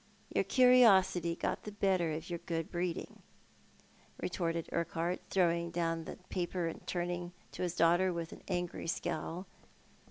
[0.33, 3.21] Your curiosity got the better of your good breeding,"
[4.19, 9.45] retorted Urquhart, throwing down the paper, and turning to his daughter with au angry scowl.